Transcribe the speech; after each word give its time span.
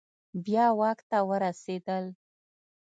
بیا 0.45 0.65
واک 0.79 0.99
ته 1.09 1.17
ورسیدل 1.29 2.05